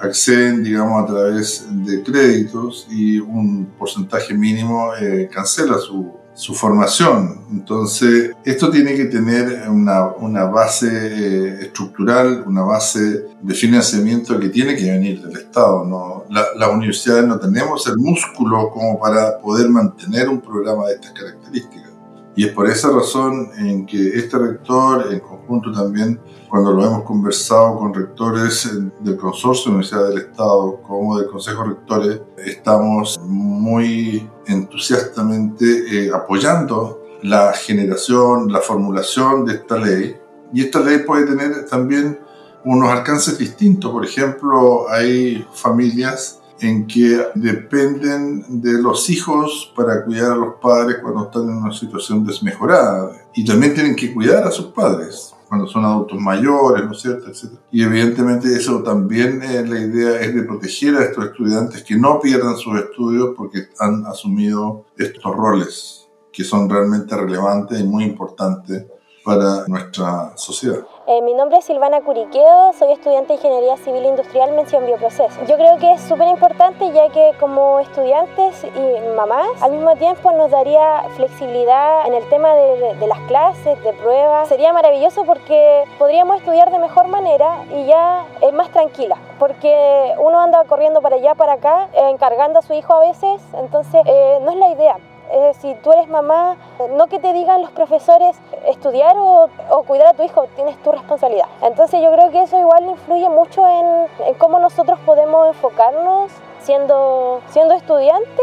acceden, 0.00 0.64
digamos, 0.64 1.04
a 1.04 1.06
través 1.06 1.66
de 1.70 2.02
créditos 2.02 2.86
y 2.90 3.20
un 3.20 3.66
porcentaje 3.78 4.34
mínimo 4.34 4.94
eh, 4.96 5.28
cancela 5.32 5.78
su, 5.78 6.12
su 6.34 6.52
formación. 6.52 7.46
Entonces, 7.50 8.32
esto 8.44 8.70
tiene 8.70 8.94
que 8.94 9.04
tener 9.06 9.68
una, 9.68 10.08
una 10.08 10.44
base 10.46 10.88
eh, 10.88 11.58
estructural, 11.62 12.44
una 12.46 12.62
base 12.62 13.26
de 13.40 13.54
financiamiento 13.54 14.38
que 14.38 14.48
tiene 14.48 14.76
que 14.76 14.90
venir 14.90 15.22
del 15.22 15.36
Estado. 15.36 16.26
La, 16.28 16.46
las 16.56 16.68
universidades 16.70 17.26
no 17.26 17.38
tenemos 17.38 17.86
el 17.86 17.96
músculo 17.98 18.70
como 18.70 18.98
para 18.98 19.38
poder 19.38 19.68
mantener 19.68 20.28
un 20.28 20.40
programa 20.40 20.88
de 20.88 20.94
estas 20.94 21.12
características. 21.12 21.93
Y 22.36 22.46
es 22.46 22.52
por 22.52 22.68
esa 22.68 22.90
razón 22.90 23.50
en 23.56 23.86
que 23.86 24.18
este 24.18 24.36
rector, 24.38 25.12
en 25.12 25.20
conjunto 25.20 25.70
también, 25.72 26.20
cuando 26.48 26.72
lo 26.72 26.84
hemos 26.84 27.04
conversado 27.04 27.78
con 27.78 27.94
rectores 27.94 28.68
del 29.00 29.16
consorcio 29.16 29.64
de 29.64 29.70
Universidad 29.70 30.08
del 30.08 30.18
Estado 30.18 30.80
como 30.82 31.18
del 31.18 31.28
Consejo 31.28 31.62
de 31.62 31.68
Rectores, 31.70 32.20
estamos 32.38 33.20
muy 33.24 34.28
entusiastamente 34.46 35.64
eh, 35.64 36.10
apoyando 36.12 37.00
la 37.22 37.52
generación, 37.52 38.52
la 38.52 38.60
formulación 38.60 39.44
de 39.44 39.54
esta 39.54 39.78
ley. 39.78 40.16
Y 40.52 40.62
esta 40.62 40.80
ley 40.80 40.98
puede 40.98 41.26
tener 41.26 41.66
también 41.66 42.18
unos 42.64 42.90
alcances 42.90 43.38
distintos. 43.38 43.90
Por 43.92 44.04
ejemplo, 44.04 44.88
hay 44.90 45.46
familias 45.52 46.40
en 46.64 46.86
que 46.86 47.20
dependen 47.34 48.62
de 48.62 48.80
los 48.80 49.10
hijos 49.10 49.72
para 49.76 50.04
cuidar 50.04 50.32
a 50.32 50.36
los 50.36 50.54
padres 50.54 50.98
cuando 51.02 51.24
están 51.24 51.42
en 51.42 51.56
una 51.56 51.72
situación 51.72 52.24
desmejorada. 52.24 53.10
Y 53.34 53.44
también 53.44 53.74
tienen 53.74 53.94
que 53.94 54.12
cuidar 54.12 54.44
a 54.44 54.50
sus 54.50 54.66
padres 54.66 55.34
cuando 55.46 55.66
son 55.66 55.84
adultos 55.84 56.18
mayores, 56.18 56.84
¿no 56.84 56.92
es 56.92 57.00
cierto? 57.00 57.28
Etcétera. 57.28 57.60
Y 57.70 57.82
evidentemente 57.82 58.48
eso 58.56 58.82
también 58.82 59.42
eh, 59.42 59.64
la 59.66 59.78
idea 59.78 60.20
es 60.20 60.34
de 60.34 60.42
proteger 60.42 60.96
a 60.96 61.04
estos 61.04 61.26
estudiantes 61.26 61.84
que 61.84 61.96
no 61.96 62.18
pierdan 62.18 62.56
sus 62.56 62.78
estudios 62.78 63.34
porque 63.36 63.68
han 63.78 64.06
asumido 64.06 64.86
estos 64.96 65.36
roles 65.36 66.08
que 66.32 66.42
son 66.42 66.68
realmente 66.68 67.16
relevantes 67.16 67.78
y 67.78 67.84
muy 67.84 68.04
importantes 68.04 68.86
para 69.24 69.66
nuestra 69.66 70.36
sociedad. 70.36 70.80
Eh, 71.06 71.22
mi 71.22 71.34
nombre 71.34 71.58
es 71.58 71.64
Silvana 71.64 72.00
Curiqueo, 72.02 72.72
soy 72.78 72.92
estudiante 72.92 73.28
de 73.28 73.34
Ingeniería 73.34 73.76
Civil 73.78 74.04
Industrial 74.04 74.52
Mención 74.52 74.86
Bioproceso. 74.86 75.44
Yo 75.48 75.56
creo 75.56 75.78
que 75.78 75.92
es 75.92 76.00
súper 76.02 76.28
importante 76.28 76.92
ya 76.92 77.08
que 77.08 77.32
como 77.40 77.80
estudiantes 77.80 78.64
y 78.64 79.16
mamás, 79.16 79.62
al 79.62 79.72
mismo 79.72 79.96
tiempo 79.96 80.32
nos 80.32 80.50
daría 80.50 81.04
flexibilidad 81.16 82.06
en 82.06 82.14
el 82.14 82.28
tema 82.28 82.54
de, 82.54 83.06
las 83.06 83.18
clases, 83.20 83.82
de 83.82 83.92
pruebas. 83.94 84.48
Sería 84.48 84.72
maravilloso 84.72 85.24
porque 85.24 85.84
podríamos 85.98 86.36
estudiar 86.36 86.70
de 86.70 86.78
mejor 86.78 87.08
manera 87.08 87.64
y 87.70 87.86
ya 87.86 88.26
es 88.40 88.52
más 88.52 88.70
tranquila, 88.70 89.16
porque 89.38 90.14
uno 90.18 90.40
anda 90.40 90.64
corriendo 90.64 91.00
para 91.00 91.16
allá, 91.16 91.34
para 91.34 91.54
acá, 91.54 91.88
encargando 91.94 92.58
a 92.58 92.62
su 92.62 92.72
hijo 92.72 92.94
a 92.94 93.00
veces, 93.00 93.42
entonces 93.54 94.02
eh, 94.06 94.38
no 94.42 94.50
es 94.50 94.56
la 94.56 94.70
idea. 94.70 94.96
Eh, 95.34 95.52
si 95.60 95.74
tú 95.82 95.92
eres 95.92 96.08
mamá, 96.08 96.56
no 96.96 97.08
que 97.08 97.18
te 97.18 97.32
digan 97.32 97.60
los 97.60 97.72
profesores 97.72 98.36
estudiar 98.68 99.16
o, 99.18 99.50
cuidar 99.84 100.06
a 100.06 100.14
tu 100.14 100.22
hijo, 100.22 100.46
tienes 100.54 100.80
tu 100.84 100.92
responsabilidad. 100.92 101.48
Entonces 101.60 102.00
yo 102.00 102.12
creo 102.12 102.30
que 102.30 102.42
eso 102.42 102.56
igual 102.60 102.84
influye 102.84 103.28
mucho 103.28 103.66
en, 103.66 104.34
cómo 104.38 104.60
nosotros 104.60 104.96
podemos 105.04 105.48
enfocarnos 105.48 106.30
siendo, 106.60 107.40
siendo 107.48 107.74
estudiante 107.74 108.42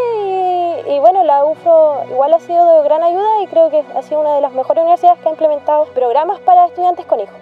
y, 0.86 1.00
bueno, 1.00 1.24
la 1.24 1.46
UFRO 1.46 2.04
igual 2.10 2.34
ha 2.34 2.40
sido 2.42 2.68
de 2.68 2.84
gran 2.84 3.04
ayuda 3.04 3.42
y 3.42 3.48
creo 3.48 3.70
que 3.70 3.86
ha 3.96 4.02
sido 4.02 4.20
una 4.20 4.36
de 4.36 4.42
las 4.42 4.52
mejores 4.52 4.82
universidades 4.82 5.18
que 5.22 5.30
ha 5.30 5.32
implementado 5.32 5.86
programas 5.94 6.42
para 6.42 6.66
estudiantes 6.66 7.06
con 7.06 7.22
hijos. 7.22 7.36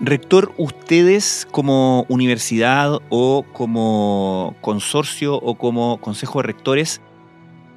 Rector, 0.00 0.50
ustedes 0.56 1.46
como 1.52 2.04
universidad 2.08 2.98
o 3.10 3.44
como 3.52 4.56
consorcio 4.60 5.36
o 5.36 5.54
como 5.54 5.98
consejo 5.98 6.40
de 6.40 6.48
rectores, 6.48 7.00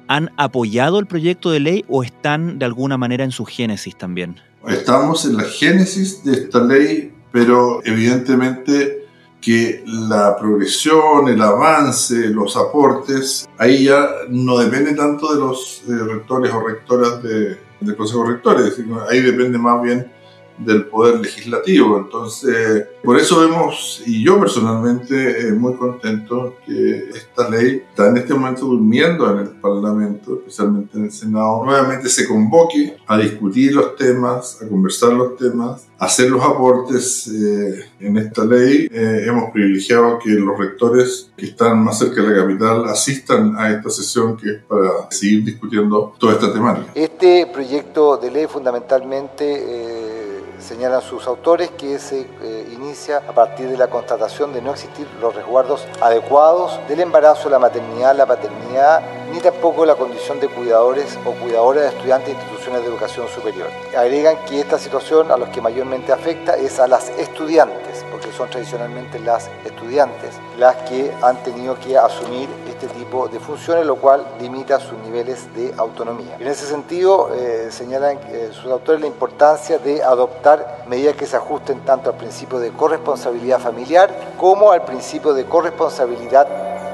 ¿Han 0.08 0.30
apoyado 0.36 0.98
el 0.98 1.06
proyecto 1.06 1.50
de 1.50 1.60
ley 1.60 1.84
o 1.88 2.02
están 2.02 2.58
de 2.58 2.64
alguna 2.64 2.96
manera 2.96 3.24
en 3.24 3.32
su 3.32 3.44
génesis 3.44 3.96
también? 3.96 4.36
Estamos 4.68 5.24
en 5.24 5.36
la 5.36 5.44
génesis 5.44 6.24
de 6.24 6.32
esta 6.32 6.62
ley, 6.62 7.12
pero 7.32 7.80
evidentemente 7.84 9.06
que 9.40 9.84
la 9.86 10.36
progresión, 10.36 11.28
el 11.28 11.40
avance, 11.40 12.28
los 12.30 12.56
aportes, 12.56 13.48
ahí 13.58 13.84
ya 13.84 14.08
no 14.28 14.58
depende 14.58 14.94
tanto 14.94 15.32
de 15.32 15.40
los 15.40 15.82
eh, 15.88 15.92
rectores 15.92 16.52
o 16.52 16.66
rectoras 16.66 17.22
de, 17.22 17.56
del 17.80 17.96
Consejo 17.96 18.24
de 18.24 18.32
Rectores, 18.32 18.74
ahí 19.08 19.20
depende 19.20 19.58
más 19.58 19.80
bien 19.82 20.10
del 20.58 20.86
poder 20.86 21.20
legislativo. 21.20 21.98
Entonces, 21.98 22.86
por 23.02 23.18
eso 23.18 23.40
vemos, 23.40 24.02
y 24.06 24.24
yo 24.24 24.38
personalmente 24.40 25.48
eh, 25.48 25.52
muy 25.52 25.74
contento 25.74 26.56
que 26.66 27.10
esta 27.10 27.48
ley 27.48 27.82
está 27.88 28.08
en 28.08 28.16
este 28.16 28.34
momento 28.34 28.66
durmiendo 28.66 29.30
en 29.30 29.38
el 29.38 29.50
Parlamento, 29.50 30.38
especialmente 30.38 30.98
en 30.98 31.04
el 31.04 31.12
Senado, 31.12 31.64
nuevamente 31.64 32.08
se 32.08 32.26
convoque 32.26 32.96
a 33.06 33.18
discutir 33.18 33.74
los 33.74 33.96
temas, 33.96 34.60
a 34.62 34.68
conversar 34.68 35.12
los 35.12 35.36
temas, 35.36 35.86
a 35.98 36.06
hacer 36.06 36.30
los 36.30 36.42
aportes 36.42 37.28
eh, 37.28 37.84
en 38.00 38.16
esta 38.16 38.44
ley. 38.44 38.88
Eh, 38.90 39.24
hemos 39.26 39.50
privilegiado 39.50 40.18
que 40.18 40.30
los 40.30 40.58
rectores 40.58 41.30
que 41.36 41.46
están 41.46 41.82
más 41.84 41.98
cerca 41.98 42.22
de 42.22 42.28
la 42.28 42.42
capital 42.42 42.84
asistan 42.86 43.54
a 43.58 43.70
esta 43.70 43.90
sesión 43.90 44.36
que 44.36 44.50
es 44.50 44.62
para 44.64 45.10
seguir 45.10 45.44
discutiendo 45.44 46.14
toda 46.18 46.34
esta 46.34 46.52
temática. 46.52 46.90
Este 46.94 47.46
proyecto 47.46 48.16
de 48.16 48.30
ley 48.30 48.46
fundamentalmente 48.46 50.15
señalan 50.58 51.02
sus 51.02 51.26
autores 51.26 51.70
que 51.70 51.98
se 51.98 52.20
eh, 52.42 52.68
inicia 52.72 53.18
a 53.18 53.32
partir 53.32 53.68
de 53.68 53.76
la 53.76 53.88
constatación 53.88 54.52
de 54.52 54.62
no 54.62 54.72
existir 54.72 55.06
los 55.20 55.34
resguardos 55.34 55.86
adecuados 56.00 56.80
del 56.88 57.00
embarazo, 57.00 57.50
la 57.50 57.58
maternidad, 57.58 58.16
la 58.16 58.26
paternidad, 58.26 59.02
ni 59.30 59.40
tampoco 59.40 59.84
la 59.84 59.96
condición 59.96 60.40
de 60.40 60.48
cuidadores 60.48 61.18
o 61.24 61.32
cuidadoras 61.32 61.82
de 61.82 61.88
estudiantes 61.90 62.28
de 62.28 62.40
instituciones 62.40 62.82
de 62.82 62.88
educación 62.88 63.28
superior. 63.28 63.68
Agregan 63.96 64.36
que 64.46 64.60
esta 64.60 64.78
situación 64.78 65.30
a 65.30 65.36
los 65.36 65.48
que 65.50 65.60
mayormente 65.60 66.12
afecta 66.12 66.56
es 66.56 66.80
a 66.80 66.86
las 66.86 67.10
estudiantes, 67.10 68.04
son 68.36 68.50
tradicionalmente 68.50 69.18
las 69.18 69.48
estudiantes 69.64 70.34
las 70.58 70.76
que 70.88 71.12
han 71.22 71.42
tenido 71.42 71.78
que 71.78 71.96
asumir 71.96 72.48
este 72.68 72.86
tipo 72.88 73.28
de 73.28 73.40
funciones, 73.40 73.86
lo 73.86 73.96
cual 73.96 74.26
limita 74.40 74.78
sus 74.78 74.98
niveles 74.98 75.52
de 75.54 75.72
autonomía. 75.76 76.36
En 76.38 76.46
ese 76.46 76.66
sentido, 76.66 77.30
eh, 77.34 77.68
señalan 77.70 78.18
eh, 78.28 78.50
sus 78.52 78.70
autores 78.70 79.00
la 79.00 79.06
importancia 79.06 79.78
de 79.78 80.02
adoptar 80.02 80.84
medidas 80.88 81.16
que 81.16 81.26
se 81.26 81.36
ajusten 81.36 81.80
tanto 81.80 82.10
al 82.10 82.16
principio 82.16 82.58
de 82.58 82.70
corresponsabilidad 82.70 83.58
familiar 83.58 84.34
como 84.38 84.72
al 84.72 84.82
principio 84.82 85.32
de 85.32 85.44
corresponsabilidad 85.44 86.46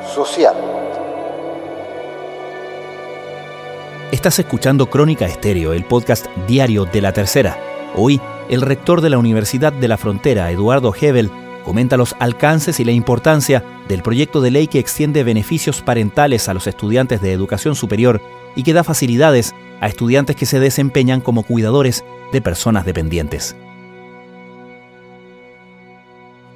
social. 0.06 0.54
Estás 4.10 4.38
escuchando 4.38 4.90
Crónica 4.90 5.24
Estéreo, 5.24 5.72
el 5.72 5.84
podcast 5.84 6.26
diario 6.46 6.84
de 6.84 7.00
la 7.00 7.12
tercera. 7.12 7.56
Hoy, 7.96 8.20
el 8.48 8.60
rector 8.60 9.00
de 9.00 9.10
la 9.10 9.18
Universidad 9.18 9.72
de 9.72 9.88
la 9.88 9.96
Frontera, 9.96 10.50
Eduardo 10.50 10.94
Hebel, 10.98 11.30
comenta 11.64 11.96
los 11.96 12.14
alcances 12.18 12.80
y 12.80 12.84
la 12.84 12.92
importancia 12.92 13.64
del 13.88 14.02
proyecto 14.02 14.40
de 14.40 14.50
ley 14.50 14.66
que 14.66 14.78
extiende 14.78 15.24
beneficios 15.24 15.80
parentales 15.80 16.48
a 16.48 16.54
los 16.54 16.66
estudiantes 16.66 17.20
de 17.22 17.32
educación 17.32 17.74
superior 17.74 18.20
y 18.56 18.62
que 18.62 18.72
da 18.72 18.84
facilidades 18.84 19.54
a 19.80 19.88
estudiantes 19.88 20.36
que 20.36 20.46
se 20.46 20.60
desempeñan 20.60 21.20
como 21.20 21.42
cuidadores 21.42 22.04
de 22.32 22.40
personas 22.40 22.84
dependientes. 22.84 23.56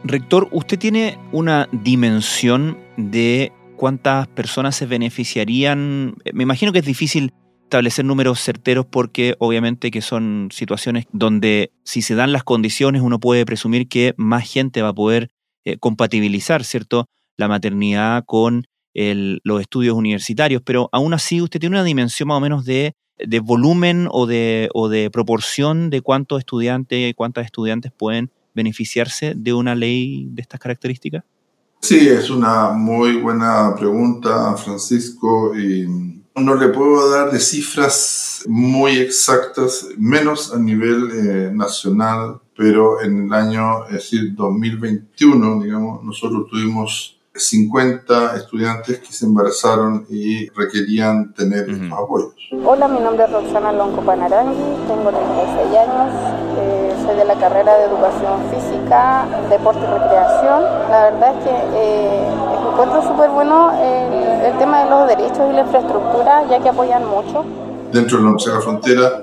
Rector, 0.05 0.49
¿usted 0.52 0.78
tiene 0.78 1.19
una 1.33 1.69
dimensión 1.73 2.78
de 2.97 3.52
cuántas 3.76 4.28
personas 4.28 4.76
se 4.76 4.87
beneficiarían? 4.87 6.14
Me 6.33 6.45
imagino 6.45 6.73
que 6.73 6.78
es 6.78 6.85
difícil 6.85 7.33
establecer 7.66 8.04
números 8.04 8.40
certeros 8.40 8.87
porque 8.87 9.35
obviamente 9.38 9.90
que 9.90 10.00
son 10.00 10.49
situaciones 10.52 11.06
donde 11.12 11.73
si 11.85 12.00
se 12.00 12.14
dan 12.14 12.32
las 12.32 12.44
condiciones 12.44 13.02
uno 13.02 13.18
puede 13.18 13.44
presumir 13.44 13.88
que 13.88 14.14
más 14.16 14.49
gente 14.49 14.82
va 14.82 14.88
a 14.88 14.94
poder 14.94 15.30
eh, 15.64 15.76
compatibilizar, 15.78 16.64
¿cierto? 16.64 17.06
La 17.37 17.49
maternidad 17.49 18.25
con 18.25 18.66
los 18.99 19.61
estudios 19.61 19.94
universitarios, 19.94 20.62
pero 20.64 20.88
aún 20.90 21.12
así 21.12 21.42
usted 21.42 21.61
tiene 21.61 21.76
una 21.76 21.85
dimensión 21.85 22.28
más 22.28 22.38
o 22.38 22.40
menos 22.40 22.64
de, 22.64 22.94
volumen 23.42 24.08
o 24.11 24.26
de, 24.26 24.70
o 24.73 24.88
de 24.88 25.11
proporción 25.11 25.90
de 25.90 26.00
cuántos 26.00 26.38
estudiantes, 26.38 27.12
cuántas 27.14 27.44
estudiantes 27.44 27.92
pueden 27.92 28.30
beneficiarse 28.54 29.35
de 29.37 29.52
una 29.52 29.75
ley 29.75 30.28
de 30.30 30.40
estas 30.40 30.58
características? 30.58 31.25
Sí, 31.82 32.08
es 32.08 32.30
una 32.30 32.70
muy 32.70 33.16
buena 33.18 33.75
pregunta, 33.76 34.56
Francisco, 34.56 35.52
y 35.54 36.25
no 36.37 36.55
le 36.55 36.69
puedo 36.69 37.11
dar 37.11 37.31
de 37.31 37.40
cifras 37.40 38.45
muy 38.47 38.99
exactas, 38.99 39.87
menos 39.97 40.52
a 40.52 40.59
nivel 40.59 41.11
eh, 41.12 41.50
nacional, 41.52 42.40
pero 42.57 43.00
en 43.00 43.26
el 43.26 43.33
año, 43.33 43.87
es 43.87 43.93
decir, 43.93 44.35
2021, 44.35 45.62
digamos, 45.62 46.05
nosotros 46.05 46.47
tuvimos 46.50 47.19
50 47.35 48.37
estudiantes 48.37 48.99
que 49.00 49.12
se 49.12 49.26
embarazaron 49.26 50.07
y 50.09 50.49
requerían 50.50 51.35
tener 51.35 51.69
estos 51.69 51.93
apoyos. 51.93 52.35
Hola, 52.64 52.88
mi 52.88 53.00
nombre 53.00 53.25
es 53.25 53.33
Roxana 53.33 53.73
Lonco 53.73 54.02
Panarangui, 54.02 54.57
tengo 54.87 55.11
36 55.11 55.76
años, 55.76 56.12
eh, 56.59 56.95
soy 57.05 57.16
de 57.16 57.25
la 57.25 57.35
carrera 57.35 57.76
de 57.78 57.85
Educación 57.85 58.40
Física, 58.50 59.26
Deporte 59.50 59.81
y 59.81 59.87
Recreación. 59.87 60.62
La 60.90 61.11
verdad 61.11 61.35
es 61.37 61.45
que 61.45 61.50
eh, 61.75 62.56
encuentro 62.76 63.02
súper 63.02 63.30
bueno 63.30 63.73
el, 63.73 64.52
el, 64.52 64.59
tema 64.59 64.85
de 64.85 64.90
los 64.90 65.09
derechos 65.09 65.40
y 65.50 65.54
la 65.54 65.62
infraestructura, 65.62 66.47
ya 66.50 66.61
que 66.61 66.68
apoyan 66.68 67.06
mucho. 67.06 67.45
Dentro 67.90 68.18
de 68.18 68.25
la 68.25 68.30
Universidad 68.30 68.52
de 68.52 68.59
la 68.59 68.64
Frontera, 68.64 69.23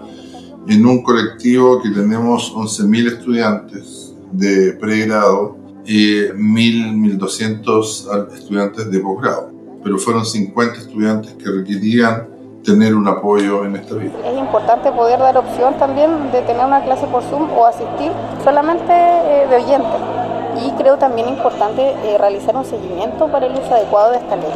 en 0.67 0.85
un 0.85 1.03
colectivo 1.03 1.79
que 1.81 1.89
tenemos 1.89 2.51
11.000 2.55 3.07
estudiantes 3.07 4.15
de 4.31 4.73
pregrado, 4.73 5.63
y 5.85 6.29
1.000, 6.29 7.19
1.200 7.19 8.33
estudiantes 8.33 8.89
de 8.89 8.99
posgrado, 8.99 9.51
pero 9.83 9.97
fueron 9.97 10.25
50 10.25 10.79
estudiantes 10.79 11.33
que 11.33 11.49
requerían 11.49 12.27
tener 12.63 12.95
un 12.95 13.07
apoyo 13.07 13.65
en 13.65 13.75
esta 13.75 13.95
vida. 13.95 14.13
Es 14.25 14.37
importante 14.37 14.91
poder 14.91 15.19
dar 15.19 15.37
opción 15.37 15.77
también 15.77 16.31
de 16.31 16.41
tener 16.43 16.65
una 16.65 16.81
clase 16.83 17.05
por 17.07 17.21
Zoom 17.23 17.51
o 17.51 17.65
asistir 17.65 18.11
solamente 18.43 18.93
eh, 18.93 19.47
de 19.49 19.55
oyente. 19.57 20.22
Y 20.61 20.71
creo 20.77 20.97
también 20.97 21.29
importante 21.29 21.81
eh, 21.81 22.17
realizar 22.17 22.55
un 22.55 22.65
seguimiento 22.65 23.27
para 23.27 23.47
el 23.47 23.53
uso 23.53 23.73
adecuado 23.73 24.11
de 24.11 24.17
esta 24.17 24.35
ley, 24.35 24.51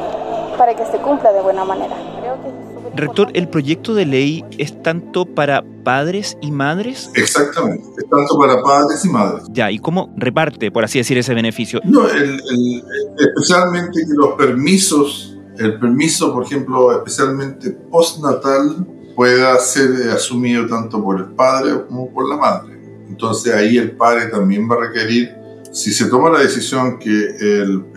para 0.58 0.76
que 0.76 0.86
se 0.86 0.98
cumpla 0.98 1.32
de 1.32 1.42
buena 1.42 1.66
manera. 1.66 1.96
Creo 2.22 2.36
que 2.36 2.68
Rector, 2.98 3.30
¿el 3.34 3.48
proyecto 3.48 3.94
de 3.94 4.08
ley 4.08 4.44
es 4.58 4.82
tanto 4.82 5.26
para 5.26 5.64
padres 5.84 6.36
y 6.42 6.50
madres? 6.50 7.12
Exactamente, 7.14 7.84
es 7.96 8.10
tanto 8.10 8.40
para 8.40 8.62
padres 8.64 9.06
y 9.06 9.10
madres. 9.10 9.44
Ya, 9.52 9.70
¿y 9.70 9.78
cómo 9.78 10.12
reparte, 10.18 10.72
por 10.72 10.84
así 10.84 10.98
decir, 10.98 11.16
ese 11.16 11.36
beneficio? 11.36 11.80
No, 11.84 12.08
especialmente 12.08 14.02
los 14.16 14.34
permisos, 14.34 15.38
el 15.60 15.80
permiso, 15.80 16.34
por 16.34 16.44
ejemplo, 16.44 16.92
especialmente 16.92 17.70
postnatal, 17.70 18.88
pueda 19.16 19.58
ser 19.60 20.10
asumido 20.12 20.66
tanto 20.68 21.04
por 21.04 21.20
el 21.20 21.26
padre 21.26 21.86
como 21.88 22.10
por 22.12 22.28
la 22.28 22.38
madre. 22.38 22.80
Entonces 23.10 23.54
ahí 23.54 23.78
el 23.78 23.92
padre 23.92 24.28
también 24.28 24.70
va 24.70 24.76
a 24.76 24.88
requerir, 24.88 25.36
si 25.72 25.94
se 25.94 26.06
toma 26.06 26.30
la 26.30 26.40
decisión 26.40 27.00
que 27.00 27.36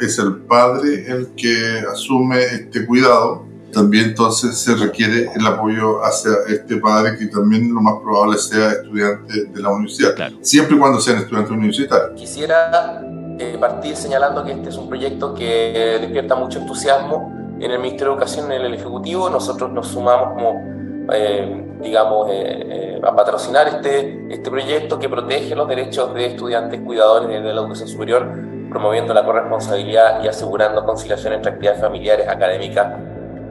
es 0.01 0.19
el 0.19 0.37
padre 0.43 1.07
el 1.09 1.29
que 1.37 1.83
asume 1.93 2.41
este 2.41 2.87
cuidado, 2.87 3.47
también 3.73 4.07
entonces 4.07 4.59
se 4.59 4.75
requiere 4.75 5.31
el 5.35 5.47
apoyo 5.47 6.05
hacia 6.05 6.33
este 6.49 6.77
padre 6.77 7.17
que 7.17 7.27
también 7.27 7.73
lo 7.73 7.81
más 7.81 7.95
probable 8.03 8.39
sea 8.39 8.73
estudiante 8.73 9.45
de 9.45 9.63
la 9.63 9.71
universidad, 9.71 10.15
siempre 10.41 10.77
y 10.77 10.79
cuando 10.79 11.01
sean 11.01 11.19
estudiantes 11.19 11.53
universitarios. 11.53 12.21
Quisiera 12.21 13.01
eh, 13.39 13.57
partir 13.59 13.97
señalando 13.97 14.45
que 14.45 14.53
este 14.53 14.69
es 14.69 14.77
un 14.77 14.89
proyecto 14.89 15.35
que 15.35 15.99
despierta 16.01 16.35
mucho 16.35 16.59
entusiasmo 16.59 17.33
en 17.61 17.71
el 17.71 17.79
Ministerio 17.79 18.09
de 18.09 18.13
Educación, 18.13 18.53
en 18.53 18.63
el 18.63 18.75
Ejecutivo. 18.75 19.31
Nosotros 19.31 19.71
nos 19.73 19.89
sumamos 19.89 20.35
como, 20.35 20.80
eh, 21.13 21.65
digamos, 21.81 22.29
eh, 22.31 23.01
a 23.03 23.15
patrocinar 23.15 23.69
este, 23.69 24.27
este 24.31 24.51
proyecto 24.51 24.99
que 24.99 25.09
protege 25.09 25.55
los 25.55 25.69
derechos 25.69 26.15
de 26.15 26.27
estudiantes 26.27 26.81
cuidadores 26.81 27.29
de 27.29 27.41
la 27.41 27.61
educación 27.61 27.89
superior, 27.89 28.27
promoviendo 28.69 29.15
la 29.15 29.25
corresponsabilidad 29.25 30.23
y 30.23 30.29
asegurando 30.29 30.85
conciliación 30.85 31.33
entre 31.33 31.53
actividades 31.53 31.81
familiares, 31.81 32.29
académicas 32.29 32.99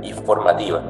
y 0.01 0.13
formativa. 0.13 0.81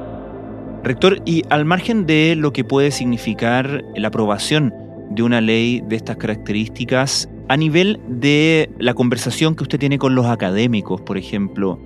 Rector, 0.82 1.18
y 1.24 1.42
al 1.50 1.64
margen 1.64 2.06
de 2.06 2.34
lo 2.36 2.52
que 2.52 2.64
puede 2.64 2.90
significar 2.90 3.82
la 3.94 4.08
aprobación 4.08 4.72
de 5.10 5.22
una 5.22 5.40
ley 5.40 5.82
de 5.86 5.96
estas 5.96 6.16
características, 6.16 7.28
a 7.48 7.56
nivel 7.56 8.00
de 8.06 8.70
la 8.78 8.94
conversación 8.94 9.56
que 9.56 9.64
usted 9.64 9.78
tiene 9.78 9.98
con 9.98 10.14
los 10.14 10.26
académicos, 10.26 11.00
por 11.00 11.18
ejemplo, 11.18 11.80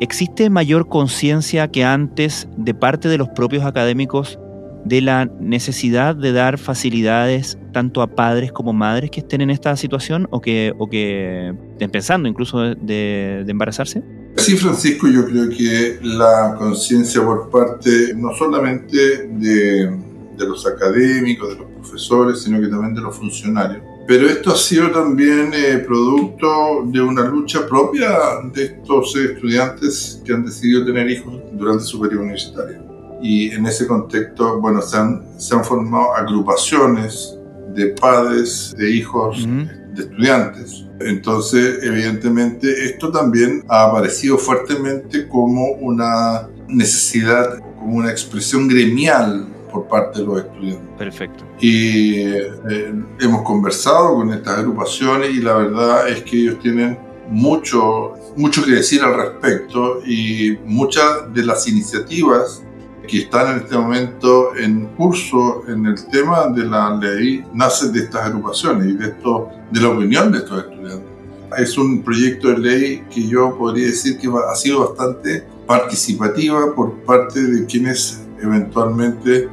¿existe 0.00 0.50
mayor 0.50 0.88
conciencia 0.88 1.68
que 1.68 1.84
antes 1.84 2.48
de 2.56 2.74
parte 2.74 3.08
de 3.08 3.18
los 3.18 3.28
propios 3.28 3.64
académicos 3.64 4.38
de 4.84 5.00
la 5.00 5.24
necesidad 5.40 6.14
de 6.14 6.32
dar 6.32 6.58
facilidades 6.58 7.58
tanto 7.72 8.02
a 8.02 8.06
padres 8.06 8.52
como 8.52 8.72
madres 8.72 9.10
que 9.10 9.20
estén 9.20 9.40
en 9.40 9.50
esta 9.50 9.76
situación 9.76 10.28
o 10.30 10.40
que, 10.40 10.72
o 10.78 10.88
que 10.88 11.52
estén 11.72 11.90
pensando 11.90 12.28
incluso 12.28 12.60
de 12.60 13.44
embarazarse? 13.48 14.04
Sí, 14.36 14.56
Francisco, 14.56 15.08
yo 15.08 15.24
creo 15.24 15.48
que 15.48 15.98
la 16.02 16.54
conciencia 16.58 17.24
por 17.24 17.50
parte 17.50 18.14
no 18.14 18.34
solamente 18.34 19.26
de, 19.28 19.90
de, 20.36 20.46
los 20.46 20.66
académicos, 20.66 21.48
de 21.48 21.56
los 21.56 21.70
profesores, 21.72 22.42
sino 22.42 22.60
que 22.60 22.68
también 22.68 22.94
de 22.94 23.00
los 23.00 23.16
funcionarios. 23.16 23.82
Pero 24.06 24.28
esto 24.28 24.52
ha 24.52 24.56
sido 24.56 24.90
también 24.90 25.52
eh, 25.52 25.78
producto 25.78 26.84
de 26.86 27.00
una 27.00 27.26
lucha 27.26 27.66
propia 27.66 28.10
de 28.52 28.64
estos 28.64 29.16
estudiantes 29.16 30.22
que 30.24 30.32
han 30.32 30.44
decidido 30.44 30.84
tener 30.84 31.10
hijos 31.10 31.34
durante 31.52 31.84
su 31.84 32.00
periodo 32.00 32.22
universitario. 32.22 32.84
Y 33.20 33.50
en 33.50 33.66
ese 33.66 33.86
contexto, 33.86 34.60
bueno, 34.60 34.80
se 34.82 34.96
han, 34.96 35.24
se 35.38 35.54
han 35.54 35.64
formado 35.64 36.14
agrupaciones 36.14 37.36
de 37.74 37.88
padres, 37.88 38.74
de 38.78 38.90
hijos, 38.90 39.44
de 39.46 40.02
estudiantes 40.02 40.86
entonces, 41.00 41.82
evidentemente, 41.82 42.84
esto 42.84 43.10
también 43.10 43.64
ha 43.68 43.84
aparecido 43.84 44.38
fuertemente 44.38 45.28
como 45.28 45.72
una 45.72 46.48
necesidad, 46.68 47.58
como 47.78 47.96
una 47.96 48.10
expresión 48.10 48.66
gremial 48.66 49.46
por 49.76 49.88
parte 49.88 50.20
de 50.20 50.26
los 50.26 50.38
estudiantes. 50.38 50.88
Perfecto. 50.96 51.44
Y 51.60 52.20
eh, 52.20 52.94
hemos 53.20 53.42
conversado 53.42 54.14
con 54.14 54.32
estas 54.32 54.58
agrupaciones 54.58 55.30
y 55.30 55.40
la 55.40 55.54
verdad 55.54 56.08
es 56.08 56.22
que 56.22 56.38
ellos 56.38 56.58
tienen 56.60 56.98
mucho, 57.28 58.14
mucho 58.36 58.64
que 58.64 58.72
decir 58.72 59.02
al 59.02 59.16
respecto 59.16 60.00
y 60.06 60.56
muchas 60.64 61.32
de 61.34 61.44
las 61.44 61.68
iniciativas 61.68 62.62
que 63.06 63.18
están 63.18 63.52
en 63.52 63.62
este 63.64 63.76
momento 63.76 64.56
en 64.56 64.86
curso 64.96 65.62
en 65.68 65.86
el 65.86 66.06
tema 66.08 66.48
de 66.48 66.64
la 66.64 66.96
ley 66.96 67.44
nace 67.52 67.88
de 67.90 68.00
estas 68.00 68.22
agrupaciones 68.26 68.88
y 68.88 68.94
de, 68.94 69.08
esto, 69.08 69.48
de 69.70 69.80
la 69.80 69.90
opinión 69.90 70.32
de 70.32 70.38
estos 70.38 70.58
estudiantes. 70.58 71.10
Es 71.58 71.78
un 71.78 72.02
proyecto 72.02 72.48
de 72.48 72.58
ley 72.58 73.04
que 73.10 73.28
yo 73.28 73.56
podría 73.56 73.86
decir 73.86 74.18
que 74.18 74.28
ha 74.28 74.56
sido 74.56 74.88
bastante 74.88 75.46
participativa 75.66 76.74
por 76.74 76.94
parte 77.04 77.40
de 77.40 77.66
quienes 77.66 78.26
eventualmente 78.42 79.48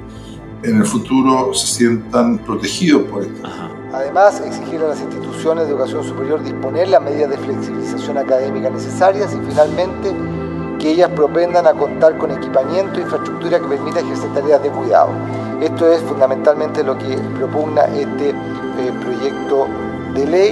en 0.63 0.77
el 0.77 0.85
futuro 0.85 1.53
se 1.53 1.67
sientan 1.67 2.37
protegidos 2.39 3.03
por 3.03 3.23
esto. 3.23 3.49
Además, 3.93 4.41
exigir 4.41 4.81
a 4.81 4.87
las 4.87 5.01
instituciones 5.01 5.65
de 5.65 5.71
educación 5.71 6.03
superior 6.03 6.41
disponer 6.43 6.87
las 6.87 7.01
medidas 7.01 7.29
de 7.29 7.37
flexibilización 7.37 8.17
académica 8.17 8.69
necesarias 8.69 9.33
y 9.33 9.49
finalmente 9.49 10.15
que 10.79 10.91
ellas 10.91 11.09
propendan 11.15 11.67
a 11.67 11.73
contar 11.73 12.17
con 12.17 12.31
equipamiento 12.31 12.99
e 12.99 13.03
infraestructura 13.03 13.59
que 13.59 13.67
permita 13.67 13.99
ejercer 13.99 14.33
tareas 14.33 14.63
de 14.63 14.69
cuidado. 14.69 15.09
Esto 15.61 15.91
es 15.91 16.01
fundamentalmente 16.01 16.83
lo 16.83 16.97
que 16.97 17.17
propugna 17.37 17.83
este 17.83 18.29
eh, 18.29 18.91
proyecto 19.01 19.67
de 20.15 20.25
ley 20.25 20.51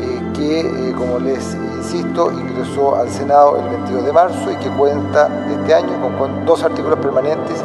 eh, 0.00 0.22
que, 0.34 0.60
eh, 0.60 0.92
como 0.96 1.18
les 1.20 1.56
insisto, 1.76 2.30
ingresó 2.32 2.96
al 2.96 3.08
Senado 3.10 3.58
el 3.58 3.68
22 3.68 4.04
de 4.04 4.12
marzo 4.12 4.52
y 4.52 4.56
que 4.56 4.68
cuenta 4.70 5.28
este 5.50 5.74
año 5.74 6.18
con, 6.18 6.44
dos 6.44 6.62
artículos 6.62 6.98
permanentes 6.98 7.62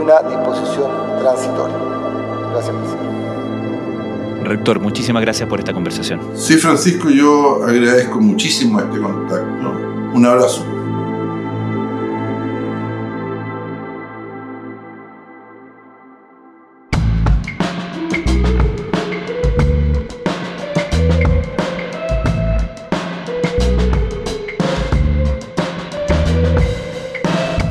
una 0.00 0.20
disposición 0.22 0.90
transitoria. 1.20 1.76
Gracias, 2.52 2.74
presidente. 2.76 3.10
Rector, 4.44 4.80
muchísimas 4.80 5.22
gracias 5.22 5.48
por 5.48 5.60
esta 5.60 5.72
conversación. 5.72 6.20
Sí, 6.34 6.54
Francisco, 6.54 7.10
yo 7.10 7.62
agradezco 7.62 8.20
muchísimo 8.20 8.80
este 8.80 8.98
contacto. 8.98 9.70
Un 10.12 10.26
abrazo. 10.26 10.79